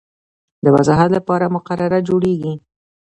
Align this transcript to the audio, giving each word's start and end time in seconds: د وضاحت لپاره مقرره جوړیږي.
د 0.63 0.65
وضاحت 0.75 1.09
لپاره 1.17 1.53
مقرره 1.55 1.99
جوړیږي. 2.07 2.53